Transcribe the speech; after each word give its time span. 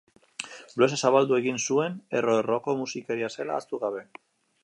Bluesa 0.77 0.97
zabaldu 1.09 1.37
egin 1.41 1.59
zuen, 1.65 1.99
erro-erroko 2.21 2.77
musikaria 2.81 3.31
zela 3.35 3.57
ahaztu 3.59 3.83
gabe. 3.87 4.05